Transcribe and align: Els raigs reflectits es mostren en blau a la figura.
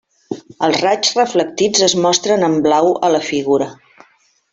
Els 0.67 0.77
raigs 0.85 1.11
reflectits 1.19 1.83
es 1.87 1.95
mostren 2.05 2.47
en 2.47 2.55
blau 2.69 2.89
a 3.09 3.13
la 3.17 3.21
figura. 3.27 3.69